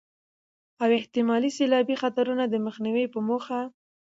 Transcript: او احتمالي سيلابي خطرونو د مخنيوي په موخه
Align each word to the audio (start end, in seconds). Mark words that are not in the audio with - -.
او 0.83 0.89
احتمالي 0.99 1.49
سيلابي 1.57 1.95
خطرونو 2.01 2.43
د 2.49 2.55
مخنيوي 2.65 3.05
په 3.13 3.19
موخه 3.27 3.59